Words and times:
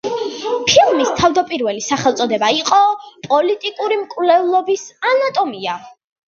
ფილმის 0.69 1.11
თავდაპირველი 1.19 1.83
სახელწოდება 1.87 2.49
იყო 2.61 2.79
„პოლიტიკური 3.27 4.01
მკვლელობის 4.01 4.87
ანატომია“. 5.13 5.79